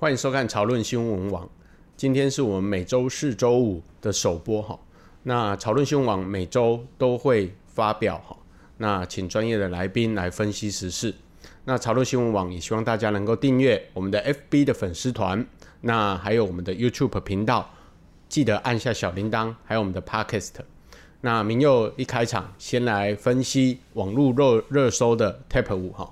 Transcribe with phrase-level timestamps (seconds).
[0.00, 1.46] 欢迎收看潮论新闻网。
[1.94, 4.80] 今天是我们每周四、周五的首播哈。
[5.24, 8.34] 那潮论新闻网每周都会发表哈，
[8.78, 11.14] 那请专业的来宾来分析时事。
[11.66, 15.46] 那潮论新闻网也希望大家能够订阅我们的 FB 的粉丝团，
[15.82, 17.68] 那还有我们的 YouTube 频道，
[18.26, 20.54] 记得按下小铃铛，还有我们的 Podcast。
[21.20, 26.10] 那明佑一开场先来分析网络热热搜的 Tap 五哈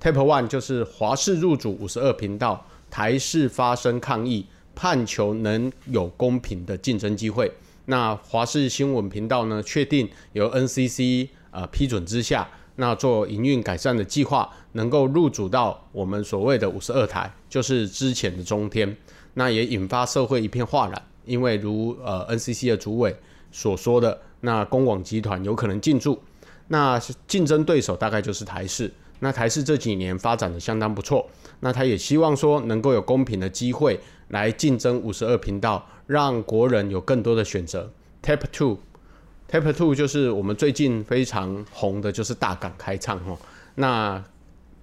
[0.00, 2.66] ，Top One 就是华视入主五十二频道。
[2.90, 4.44] 台视发声抗议，
[4.74, 7.48] 盼求能有公平的竞争机会。
[7.84, 18.96] 那华视新闻频道呢，确定由 NCC 呃批准之下，那做营运改善的计划，能够入主到我们所谓的五十二台，就是之前的中天。
[19.34, 23.14] 那也引发社会一片哗然，因为如呃 NCC 的主委
[23.52, 26.20] 所说的，那公广集团有可能进驻，
[26.66, 28.92] 那竞争对手大概就是台视。
[29.20, 31.28] 那台视这几年发展的相当不错，
[31.60, 37.90] 那他也希望说能够有公平的机会来竞争五十二频道，让国人有更多的选择。
[38.22, 43.38] Tap Two，Tap Two 就是我们最近非常红的，就是大港开唱哦。
[43.74, 44.22] 那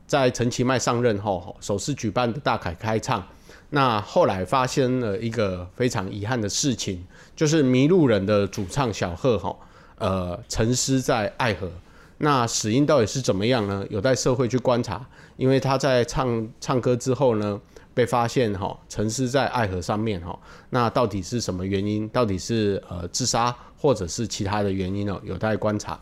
[0.05, 3.25] 在陈其迈上任后，首次举办的大凯开唱，
[3.71, 7.03] 那后来发生了一个非常遗憾的事情，
[7.35, 9.55] 就是迷路人的主唱小贺哈，
[9.97, 11.71] 呃，沉尸在爱河。
[12.19, 13.85] 那死因到底是怎么样呢？
[13.89, 17.61] 有待社会去观察，因为他在唱唱歌之后呢，
[17.93, 20.37] 被发现哈沉尸在爱河上面哈。
[20.71, 22.09] 那到底是什么原因？
[22.09, 25.19] 到底是呃自杀或者是其他的原因呢？
[25.23, 25.99] 有待观察。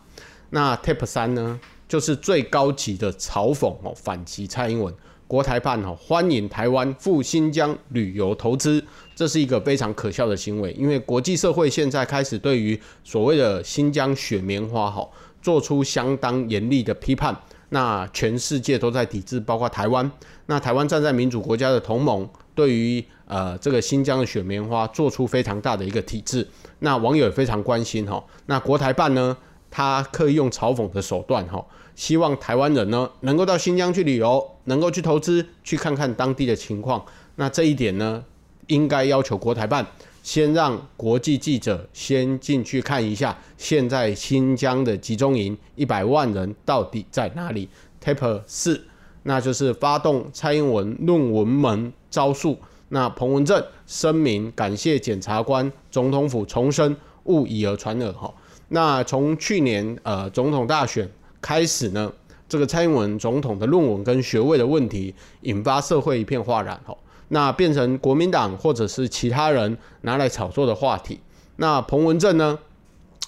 [0.48, 4.94] 那 Top 三呢，就是最高级的嘲讽哦，反击蔡英文。
[5.28, 8.82] 国台办哦欢迎台湾赴新疆旅游投资，
[9.16, 15.06] 这是一个非常可笑的行为，因为国际社会现在开始对于所谓的新疆雪棉花哈。
[15.46, 17.32] 做出相当严厉的批判，
[17.68, 20.10] 那全世界都在抵制，包括台湾。
[20.46, 26.44] 那台湾站在民主国家的同盟，对于呃这个新疆的雪棉花做出非常大的一个抵制。
[26.80, 28.20] 那网友也非常关心哈。
[28.46, 29.36] 那国台办呢，
[29.70, 37.00] 他刻意用嘲讽的手段哈，希望台湾人呢能够到新疆去旅游，能够去投资，去看看当地的情况。
[37.36, 38.24] 那这一点呢，
[38.66, 39.86] 应该要求国台办。
[40.26, 47.68] 先让国际记者先进去看一下，现在新疆的集中营一百万人到底在哪里
[48.02, 48.84] ？Taper 四，
[49.22, 52.58] 那就是发动蔡英文论文门招数。
[52.88, 58.12] 那彭文正声明感谢检察官，总统府重申勿以讹传讹。
[58.12, 58.34] 哈，
[58.70, 61.08] 那从去年呃总统大选
[61.40, 62.12] 开始呢，
[62.48, 66.76] 这个蔡英文总统的论文跟学位的问题，引发社会一片哗然。
[66.84, 66.92] 哈。
[67.28, 71.18] 那变成国民党或者是其他人拿来炒作的话题。
[71.56, 72.58] 那彭文正呢，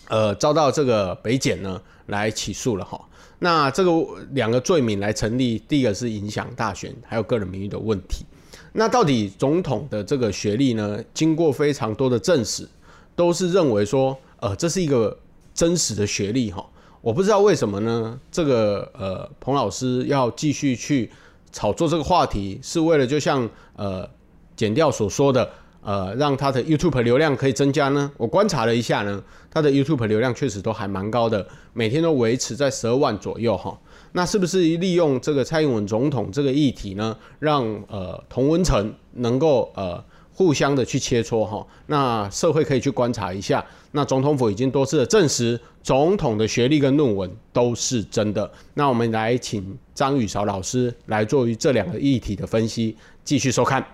[0.09, 3.01] 呃，遭到这个北检呢来起诉了哈。
[3.41, 3.91] 那这个
[4.33, 8.25] 两个罪名来成立，第一个是影响大选，还有个人名誉的问题。
[8.73, 12.69] 那到底总统的这个学历呢，经过非常多的证实，
[13.17, 15.19] 都是认为说，呃，这是一个
[15.55, 16.65] 真实的学历哈。
[17.01, 18.21] 我不知道为什么呢？
[18.31, 21.11] 这个呃，彭老师要继续去。
[21.53, 24.09] 炒作这个话题是为了，就像呃
[24.57, 25.49] 剪掉所说的，
[25.83, 28.11] 呃让他的 YouTube 流量可以增加呢？
[28.17, 33.79] 我观察了一下呢，他的 YouTube 流量确实都还蛮高的，每天都维持在十二万左右哈。
[34.13, 40.03] 那是不是利用这个蔡英文总统这个议题呢，让呃童文成能够呃？
[40.39, 43.65] 互相的去切磋哈，那社会可以去观察一下。
[43.91, 48.49] 那总统府已经多次的证实，总统的学历跟论文都是真的。
[48.75, 53.85] 那我们来请张宇韶老师来做于这两个议题的分析，继续收看。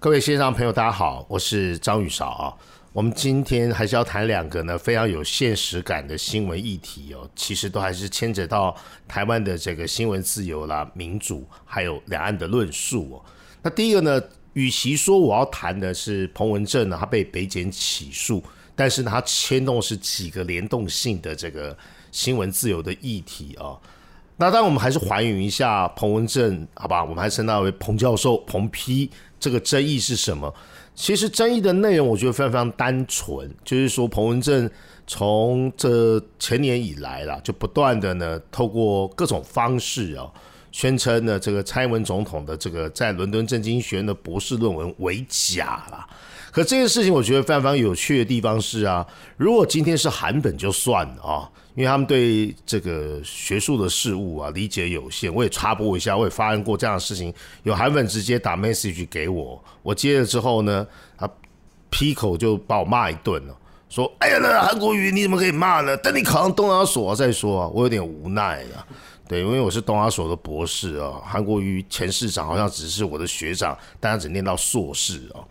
[0.00, 2.52] 各位线上朋友，大家好，我是张宇韶啊。
[2.92, 8.74] 我们今天还是要谈两个呢非常有现实感的新闻议题哦，其实都还是牵扯到
[9.06, 13.24] 台湾的这个新闻自由啦、民主，还有两岸的论述哦。
[13.62, 14.20] 那第一个呢？
[14.58, 18.42] 与其说我要谈的是彭文正呢，他被北检起诉，
[18.74, 21.78] 但是呢，他牵动是几个联动性的这个
[22.10, 23.78] 新闻自由的议题啊。
[24.36, 27.04] 那当然，我们还是还原一下彭文正，好吧？
[27.04, 29.08] 我们还称他为彭教授、彭批，
[29.38, 30.52] 这个争议是什么？
[30.92, 34.68] 其实争议的内容，我觉得非常非常单纯，就是说彭文正
[35.06, 40.28] 从这前年以来啦，就不断的呢，透过各种方式啊。
[40.70, 46.06] 宣称呢，这个蔡英文总统的这个在伦敦政经学院的博士论文为假了。
[46.50, 49.06] 可这件事情，我觉得非常有趣的地方是啊，
[49.36, 55.32] 如果今天是韩本就算了啊，因为他们对这个学术的事物啊理解有限。
[55.32, 57.32] 我也插播一下，我也发生过这样的事情，
[57.64, 60.86] 有韩本直接打 message 给我，我接了之后呢，
[61.18, 61.28] 他
[61.90, 63.56] 劈口就把我骂一顿了，
[63.90, 65.96] 说：“哎呀，那韩国瑜你怎么可以骂呢？
[65.98, 68.86] 等你考上东亚所再说啊。”我有点无奈了。
[69.28, 75.44] 对，因为我是东亚所的博士哦，韩国瑜前市长好像只是我的学长，但他只念到硕士哦。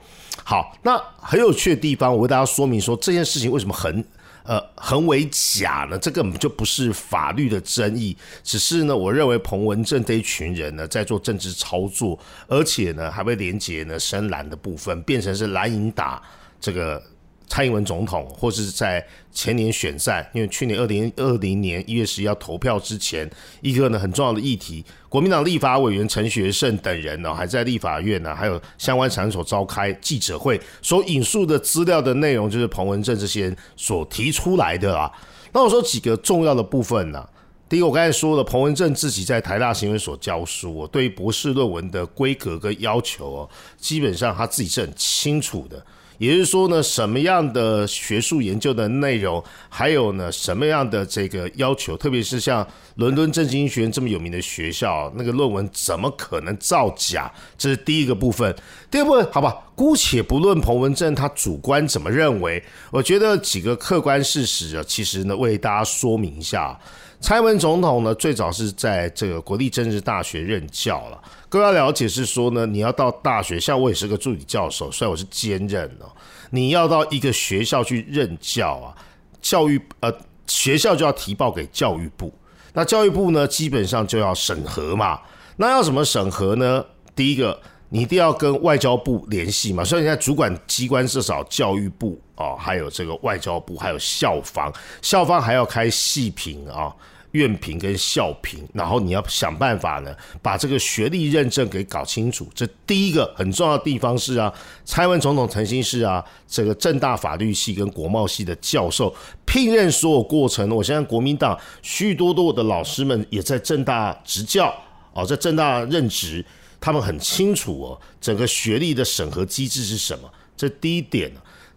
[0.44, 4.04] 好，那很有趣的地方，我为大家说明说这件事情为什么很
[4.44, 5.98] 呃很为假呢？
[6.00, 16.22] 这根本就不是法律的争议，只是呢，我认为彭文正这一群人呢在做政治操作，而且呢还被连接呢深蓝的部分变成是蓝营打
[16.60, 17.00] 这个。
[17.48, 23.28] 蔡英文总统，或是在前年选战，因为去年二零二零年一月十一要投票之前，
[23.62, 35.12] 一个呢很重要的议题，国民党立法委员陈学圣等人呢，还在立法院呢，还有相关场所召开记者会，所引述的资料的内容，就是彭文正这些人所提出来的啊。
[35.54, 37.28] 那我说几个重要的部分呢，
[37.70, 45.84] 第一个我刚才说了，彭文正自己在台大新闻所教书，对于博士论文的规格跟要求哦，基本上他自己是很清楚的。
[46.18, 57.32] 也就是说呢，什么样的学术研究的内容，还有呢，什么样的这个要求，特别是像伦敦政经学院这么有名的学校，那个论文怎么可能造假？
[57.58, 58.56] 这是第一个部分。
[58.90, 66.80] 第二部分，好吧，姑且不论彭文正他主观怎么认为，我觉得几个客观事实啊，其实呢，为大家说明一下。
[67.20, 71.22] 蔡英文总统呢，最早是在这个国立政治大学任教了。
[71.50, 76.06] 各位要了解是说呢，你要到大学，像我也是个助理教授，虽然我是兼任哦，
[76.52, 78.96] 你要到一个学校去任教啊，
[79.42, 80.14] 教育呃
[80.46, 82.32] 学校就要提报给教育部，
[82.74, 85.20] 那教育部呢，基本上就要审核嘛。
[85.58, 86.86] 那要怎么审核呢？
[87.16, 92.20] 第一个，你一定要跟外交部联系嘛，所以现在主管机关至少教育部。
[92.40, 96.96] 哦，还有这个外交部，还有校方，校方还要开系评啊、
[97.32, 102.48] 院评跟校评，然后你要想办法呢，把这个学历认证给搞清楚。
[102.54, 104.54] 这第一个很重要的地方是啊，
[104.86, 109.12] 蔡文总统曾经是啊，这个政大法律系跟国贸系的教授，
[109.44, 114.72] 聘任所有过程，我相信国民党许许多多的老师们也在政大执教
[115.14, 116.46] 哦，在政大任职，
[116.88, 120.32] 他们很清楚哦，整个学历的审核机制是什么。
[120.56, 121.30] 这第一点。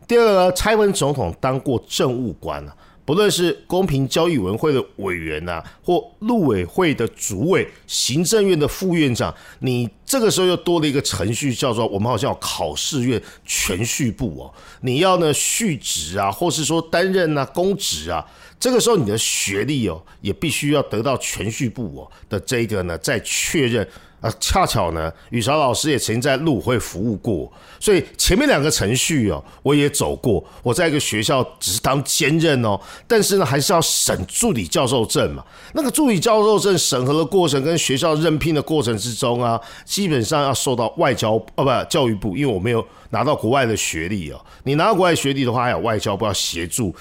[0.06, 18.24] 第二呢，蔡文总统当过政务官啊，不论是公平交易委员会的委员呐、或陆委会的主委、行政院的副院长，你这个时候又多了一个程序，叫做我们好像有考试院銓叙部哦，你要呢续职啊，或是说担任啊公职啊，
[18.60, 23.84] 这个时候你的学历哦，也必须要得到銓叙部哦的这个呢再确认。
[24.20, 30.44] 啊，恰巧呢，宇韶老师也曾经在陆会服务过，所以前面两个程序哦，我也走过。
[30.62, 32.78] 我在一个学校只是当兼任哦，
[33.08, 35.42] 但是呢，还是要审助理教授证嘛。
[35.72, 44.38] 那个助理教授证审核的过程跟学校任聘的过程之中啊，基本上要受到外交哦，不，教育部，因为我没有拿到国外的学历哦。
[44.64, 46.94] 你拿到国外学历的话，还有外交部要协助。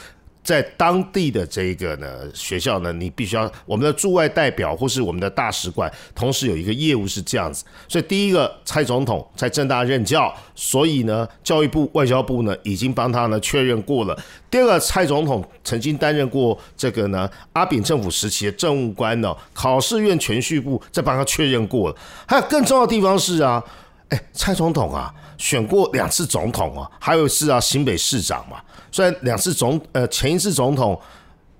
[0.50, 7.64] 在当地的这个呢学校呢，你必须要我们的驻外代表或是我们的大使馆，同时有一个业务是这样子。
[7.88, 14.20] 所以第一个，蔡总统在政大任教，所以呢，教育部、外交部呢已经帮他呢确认过了。
[14.50, 21.96] 第二个，蔡总统曾经担任过这个呢阿扁政府时期的政务官呢，考试院銓叙部再帮他确认过了。
[22.28, 23.64] 还有更重要的地方是啊，
[24.10, 28.58] 哎，蔡总统啊选过两次总统啊，还有一次啊新北市长嘛。
[28.92, 31.00] 虽然两次总呃前一次总统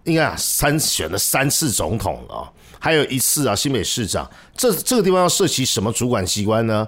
[0.04, 2.50] 应该啊三选了三次总统啊，
[2.80, 6.88] 还有一次啊新北市长，这这个地方要涉及什么主管机关呢？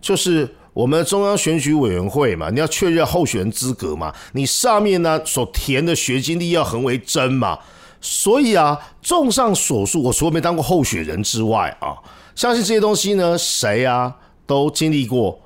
[0.00, 7.58] 就是我们中央选举委员会嘛，你要确认候选人资格嘛，你上面呢所填的学经历要恒为真嘛。
[8.00, 11.94] 所以啊，综上所述，我除了没当过候选人之外啊，
[12.34, 14.16] 相信这些东西呢，谁啊
[14.50, 15.40] 都经历过。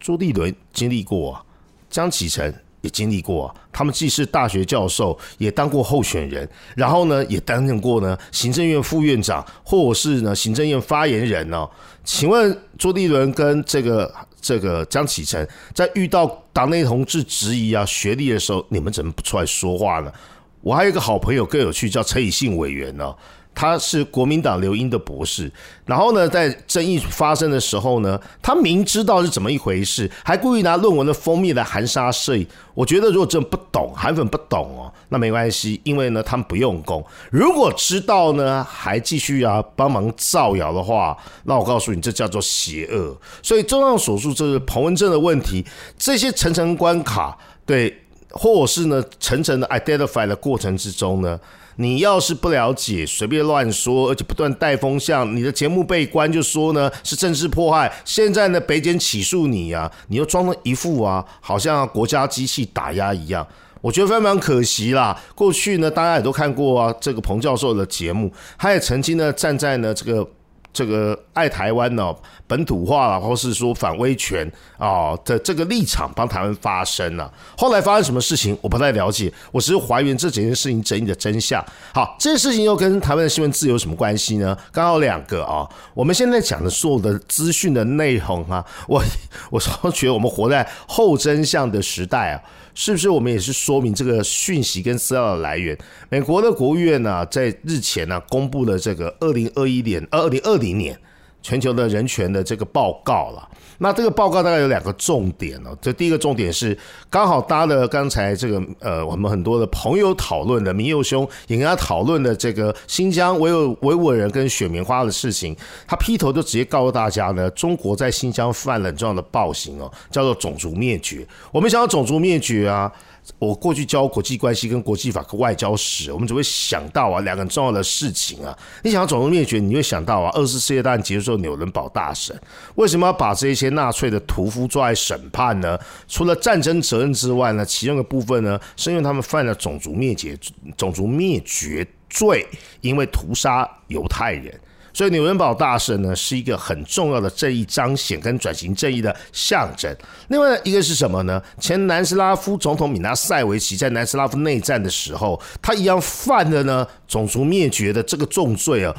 [0.00, 1.42] 朱立伦经历过啊，
[1.88, 2.52] 江启臣。
[2.82, 11.70] 也经历过啊，他们既是大学教授，也当过候选人，然后呢，也担任过呢行政院副院长，或者是呢行政院发言人呢、哦。
[12.02, 20.12] 请问朱立伦跟这个这个江启臣，在遇到党内同志质疑啊学历的时候，你们怎么不出来说话呢？
[20.60, 23.16] 我还有一个好朋友更有趣，叫陈以信委员呢、哦。
[23.54, 25.50] 他是国民党留英的博士，
[25.84, 32.46] 然后呢，在争议发生的时候呢，他明知道是怎么一回事，还故意拿论文的封面来含沙射影。
[32.74, 37.04] 我觉得如果真的不懂，韩粉不懂哦，那没关系，因为呢，他们不用功。
[37.30, 43.14] 如果知道呢，还继续啊帮忙造谣的话，那我告诉你，这叫做邪恶。
[43.42, 45.64] 所以综上所述，这是彭文正的问题，
[45.98, 48.01] 这些层层关卡，对，
[48.32, 51.38] 或是呢层层的 identify 的过程之中呢。
[51.76, 57.90] 你要是不了解，随便乱说，而且不断带风向，你的节目被关就说呢是政治迫害。
[58.04, 63.46] 现在呢北检起诉你呀、啊，你又装了一副啊，好像国家机器打压一样。
[63.80, 65.18] 我觉得非常可惜啦。
[65.34, 70.28] 过去呢，大家也都看过啊，这个彭教授的节目，他也曾经呢站在呢这个。
[70.72, 72.14] 这个爱台湾呢，
[72.46, 77.32] 本土化了，或是说反威权啊的这个立场帮台湾发声了。
[77.56, 79.32] 后来发生什么事情，我不太了解。
[79.50, 81.64] 我只是还原这几件事情争议的真相。
[81.92, 84.56] 好，这件事情又跟台湾的新闻自由有什么关系呢？
[84.70, 85.68] 刚好两个啊。
[85.94, 89.02] 我们现在讲的所有的资讯的内容啊，我
[89.50, 92.40] 我常觉得我们活在后真相的时代啊。
[92.74, 95.76] 是不是我们也是说明这个讯息跟资料的来源？
[96.08, 100.98] 美国的国务院呢，在日前呢，公布了这个二零二一年、二零二零年
[101.42, 103.48] 全球的人权的这个报告了。
[103.78, 106.76] 那这个报告大概有两个重点哦，这第一个重点是
[107.10, 115.56] 刚好搭了刚才这个呃，我们很多的朋友讨论的，铭祐兄也跟他讨论的这个新疆维吾维吾尔人跟雪棉花的事情，
[115.86, 121.26] 他劈头就直接告诉大家呢，中国在新疆犯了这样的暴行哦，叫做种族灭绝。
[121.50, 122.92] 我们想要种族灭绝啊。
[123.38, 128.56] 我过去教国际关系跟国际法和外交史，我们只会想到啊两个很重要的事情啊。
[128.82, 132.38] 你想要种族灭绝，你会想到啊二次世界大战结束后，纽伦堡大审
[132.74, 135.78] 为什么要把这些纳粹的屠夫抓来审判呢？
[136.08, 140.36] 除了战争责任之外呢，其中的部分呢，是因为他们犯了种族灭绝、
[140.76, 142.46] 种族灭绝罪，
[142.80, 144.60] 因为屠杀犹太人。
[144.94, 149.94] 所以纽伦堡大审呢，是一个很重要的正义彰显跟转型正义的象征。
[150.28, 151.42] 另外一个是什么呢？
[151.58, 158.94] 前南斯拉夫总统米纳塞维奇在南斯拉夫内战的时候，他一样犯了呢种族灭绝的这个重罪啊，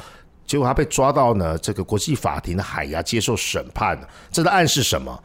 [0.46, 3.98] 结果他被抓到呢这个国际法庭的海牙接受审判。
[4.32, 5.22] 这在暗示什么？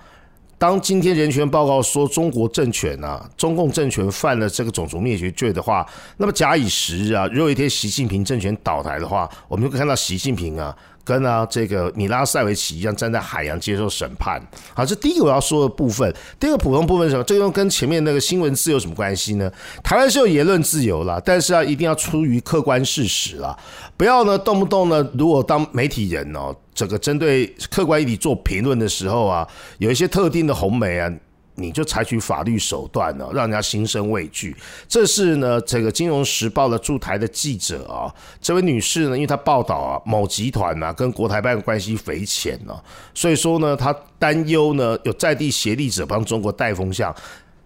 [0.59, 5.87] 当今天人权报告说中国政权啊，中共政权犯了这个种族灭绝罪的话，
[6.17, 10.75] 那么假以时日啊，如果一天习近平政权倒台的话，我们就会看到习近平啊。
[11.09, 14.39] 跟啊这个米拉塞维奇一样站在海洋接受审判。
[14.75, 16.13] 好，这第一个我要说的部分。
[16.39, 17.23] 第二个普通部分是什么？
[17.23, 19.51] 这个跟前面那个新闻自由什么关系呢？
[19.83, 23.57] 台湾是有言论自由啦，但是啊一定要出于客观事实啦，
[23.97, 29.47] 不要呢动不动呢，如果当媒体人哦，这个针对客观议题做评论的时候啊，
[29.79, 31.11] 有一些特定的红媒啊。
[31.59, 34.55] 你就采取法律手段呢，让人家心生畏惧。
[34.87, 42.73] 这是呢，这个《金融时报》的驻台的记者啊，这位女士呢，因为她报道啊，某集团啊跟国台办关系匪浅呢，
[43.13, 47.13] 所以说呢，她担忧呢有在地协力者帮中国带风向，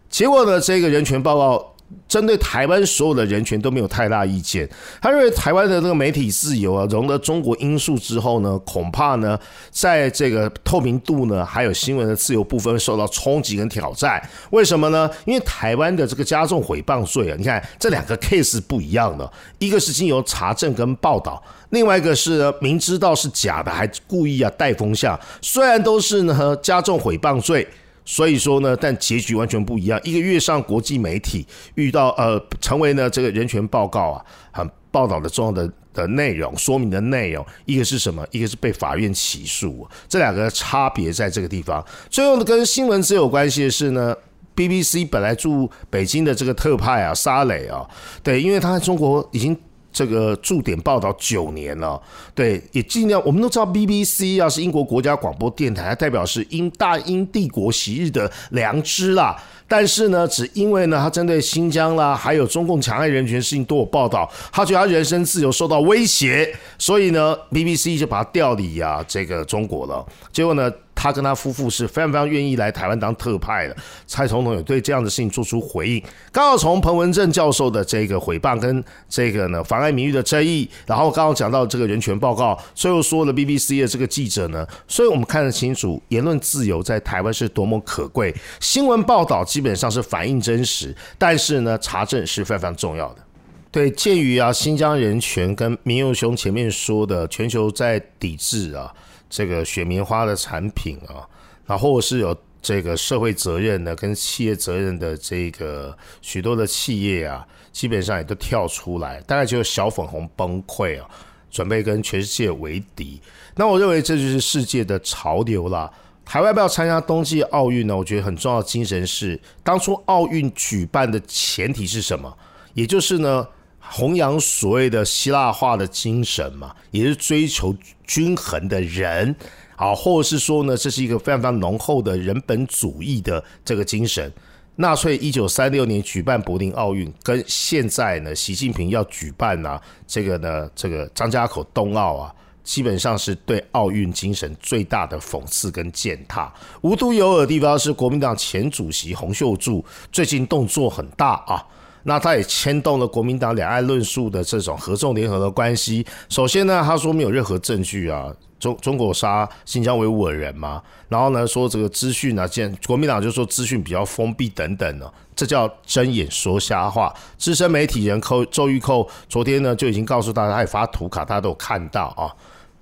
[0.10, 1.73] 结果呢，这个人权报告。
[2.08, 4.70] 针对台湾所有的人权都没有太大意见。
[5.02, 9.40] 他认为台湾的这个媒体自由啊，融了中国因素之后呢，恐怕呢，
[9.72, 14.22] 在这个透明度呢，还有新闻的自由部分受到冲击跟挑战。
[14.52, 15.10] 为什么呢？
[15.26, 25.20] 因为台湾的这个加重诽谤罪啊，你看这两个 case 不一样的，一个是经由查证跟报道，另外一个是，明知道是假的还故意啊带风向。
[25.42, 27.68] 虽然都是呢加重诽谤罪。
[28.06, 30.00] 所以说呢，但结局完全不一样。
[30.04, 31.46] 一个月上国际媒体，
[31.76, 37.46] 遇到呃，成为呢这个人权报告啊，很报道的重要的的内容，说明的内容。
[37.66, 38.26] 一个是什么？
[38.32, 39.88] 一个是被法院起诉。
[40.08, 41.84] 这两个差别在这个地方。
[42.10, 44.16] 最后呢，跟新闻只有关系的是呢
[44.56, 47.88] ，BBC 本来驻北京的这个特派啊，沙磊啊，
[48.22, 49.58] 对，因为他在中国已经。
[49.94, 52.02] 这个驻点报道九年了，
[52.34, 53.22] 对，也尽量。
[53.24, 59.42] 我们都知道 BBC 啊是英国国家广播电台，代表是英大英帝国昔日的良知啦。
[59.76, 70.06] 但是呢，只因为呢，他针对新疆啦，还有中共强害人权事情都有报道，他觉得他人身自由受到威胁，所以呢，BBC 就把他调离呀、啊，这个中国了。
[70.32, 73.76] 结果呢，他跟他夫妇是非常非常愿意来台湾当特派的。
[74.06, 76.04] 蔡总统也对这样的事情做出回应。
[76.32, 93.24] 刚好从彭文正教授的这个诽谤跟这个呢妨碍名誉的争议，然后刚好讲到这个人权报告，最后说了 BBC 的这个记者呢，所以我们看得清楚，言论自由在台湾是多么可贵，新闻报道基基本上是反映真实，但是呢，查证是非常重要的。
[93.72, 98.94] 对，鉴于啊，新疆人权跟铭祐兄前面说的，全球在抵制啊
[99.30, 101.24] 这个雪棉花的产品啊，
[101.66, 111.10] 然后是有这个社会责任的跟企业责任的这个许多的企业啊，基本上也都跳出来，大概就是小粉红崩溃啊，
[111.50, 113.18] 准备跟全世界为敌。
[113.56, 115.90] 那我认为这就是世界的潮流了。
[116.26, 117.96] 台湾要不要参加冬季奥运呢？
[117.96, 122.36] 我觉得很重要的精神是，当初奥运举办的前提是什么？
[122.74, 123.48] 也就是呢，
[123.80, 127.76] 弘扬所谓的希腊化的精神嘛，也是追求
[128.06, 129.36] 均衡的人
[129.76, 134.32] 啊，或者是说呢，这是一个非常非常浓厚的人本主义的这个精神。
[134.78, 142.34] 纳粹一九三六年举办柏林奥运，跟现在呢，习近平要举办呢、啊，这个呢，这个张家口冬奥啊。
[142.64, 146.52] 基本上是对奥运精神最大的讽刺跟践踏。
[146.82, 151.66] 无独有偶的地方是，国民党前主席洪秀柱最近动作很大啊。
[152.04, 156.06] 那他也牵动了国民党两岸论述的这种合纵联合的关系。
[156.30, 160.82] 首先呢，他说没有任何证据啊，中中国杀新疆维吾尔人嘛。
[161.08, 167.14] 然后呢，说这个资讯啊，现国民党就说资讯比较封闭等等呢，这叫睁眼说瞎话。
[167.38, 172.28] 资深媒体人寇周玉蔻昨天呢就已经告诉大家，他也发图卡，大家都有看到啊，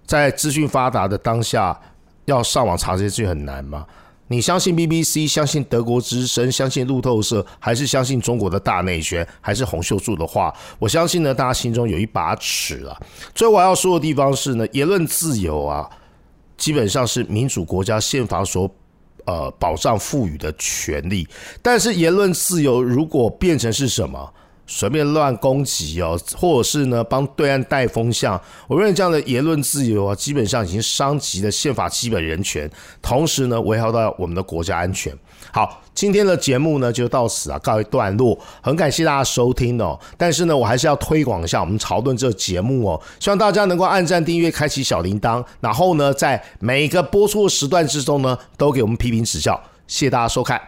[0.06, 1.80] 在资讯发达的当下，
[2.26, 3.86] 要上网查这些资讯很难吗？
[4.32, 10.56] 你相信 BBC，相信德国之声，相信路透社，还是相信中国的大内宣，还是洪秀柱的话？
[10.80, 12.98] 我相信呢，大家心中有一把尺啊。
[13.36, 15.90] 最后我要说的地方是呢，言论自由啊，
[16.56, 18.74] 基本上是民主国家宪法所
[19.26, 21.28] 呃保障赋予的权利。
[21.62, 24.34] 但是言论自由如果变成是什么？
[24.68, 32.70] 随便乱攻击哦，或者是呢帮对岸带风向，我认为这样的言论自由啊，基本上已经伤及了宪法基本人权，
[33.02, 35.14] 同时呢危害到我们的国家安全。
[35.52, 40.00] 好，今天的节目呢就到此啊告一段落，很感谢大家收听哦。
[40.18, 50.62] 但是呢，我还是要推广一下我们潮论这个节目哦，希望大家能够按赞、订阅、开启小铃铛，然后呢在每一个播出的时段之中呢都给我们批评指教，谢谢大家收看。